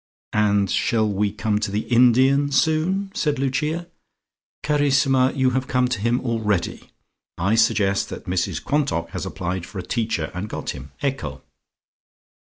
[0.33, 3.85] "And shall we come to the Indian soon?" said Lucia.
[4.63, 6.89] "Carissima, you have come to him already.
[7.37, 10.91] I suggest that Mrs Quantock has applied for a teacher and got him.
[11.03, 11.41] _Ecco!